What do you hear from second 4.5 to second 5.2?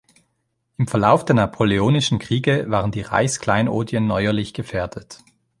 gefährdet.